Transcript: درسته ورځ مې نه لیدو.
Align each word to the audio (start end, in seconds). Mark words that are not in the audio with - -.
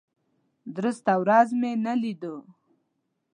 درسته 0.75 1.11
ورځ 1.21 1.49
مې 1.59 1.71
نه 1.85 1.93
لیدو. 2.01 2.35